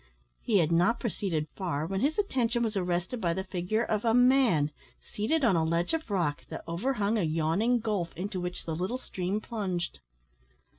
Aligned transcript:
He 0.41 0.57
had 0.57 0.71
not 0.71 0.99
proceeded 0.99 1.47
far, 1.55 1.85
when 1.85 2.01
his 2.01 2.17
attention 2.17 2.63
was 2.63 2.75
arrested 2.75 3.21
by 3.21 3.35
the 3.35 3.43
figure 3.43 3.83
of 3.83 4.03
a 4.03 4.15
man 4.15 4.71
seated 4.99 5.45
on 5.45 5.55
a 5.55 5.63
ledge 5.63 5.93
of 5.93 6.09
rock 6.09 6.43
that 6.49 6.63
over 6.65 6.93
hung 6.93 7.19
a 7.19 7.21
yawning 7.21 7.79
gulf 7.79 8.11
into 8.17 8.41
which 8.41 8.65
the 8.65 8.73
little 8.75 8.97
stream 8.97 9.39
plunged. 9.39 9.99